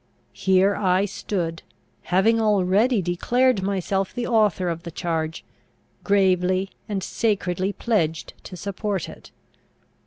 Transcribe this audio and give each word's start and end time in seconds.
Here 0.33 0.75
I 0.75 1.05
stood, 1.05 1.61
having 2.05 2.41
already 2.41 3.03
declared 3.03 3.61
myself 3.61 4.15
the 4.15 4.25
author 4.25 4.67
of 4.67 4.81
the 4.81 4.89
charge, 4.89 5.43
gravely 6.03 6.71
and 6.89 7.03
sacredly 7.03 7.71
pledged 7.71 8.33
to 8.45 8.57
support 8.57 9.07
it. 9.07 9.29